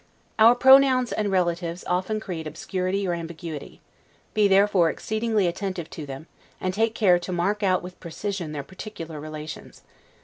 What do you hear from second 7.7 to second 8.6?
with precision